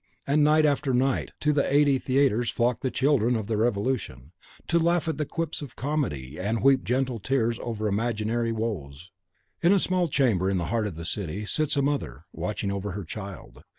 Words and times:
And 0.25 0.43
night 0.43 0.65
after 0.65 0.95
night, 0.95 1.33
to 1.41 1.53
the 1.53 1.71
eighty 1.71 1.99
theatres 1.99 2.49
flock 2.49 2.79
the 2.81 2.89
children 2.89 3.35
of 3.35 3.45
the 3.45 3.55
Revolution, 3.55 4.31
to 4.67 4.79
laugh 4.79 5.07
at 5.07 5.19
the 5.19 5.27
quips 5.27 5.61
of 5.61 5.75
comedy, 5.75 6.39
and 6.39 6.63
weep 6.63 6.83
gentle 6.83 7.19
tears 7.19 7.59
over 7.61 7.87
imaginary 7.87 8.51
woes! 8.51 9.11
In 9.61 9.71
a 9.71 9.77
small 9.77 10.07
chamber, 10.07 10.49
in 10.49 10.57
the 10.57 10.65
heart 10.73 10.87
of 10.87 10.95
the 10.95 11.05
city, 11.05 11.45
sits 11.45 11.75
the 11.75 11.83
mother, 11.83 12.25
watching 12.33 12.71
over 12.71 12.93
her 12.93 13.03
child. 13.03 13.61